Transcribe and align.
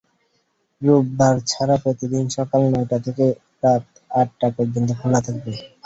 রোববার 0.81 1.35
ছাড়া 1.47 1.75
প্রতিদিন 1.83 2.25
সকাল 2.37 2.61
নয়টা 2.71 2.97
থেকে 3.05 3.25
রাত 3.63 3.85
আটটা 4.11 4.47
পর্যন্ত 4.55 4.89
খোলা 4.99 5.19
থাকবে। 5.25 5.51